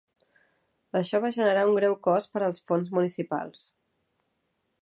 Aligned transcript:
Això 0.99 1.19
va 1.25 1.31
generar 1.35 1.67
un 1.73 1.77
greu 1.81 1.95
cost 2.09 2.33
per 2.37 2.43
als 2.49 2.65
fons 2.71 2.93
municipals. 2.99 3.71